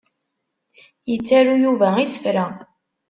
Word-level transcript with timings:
Yettaru 1.09 1.53
Yuba 1.63 1.87
isefra. 2.05 2.45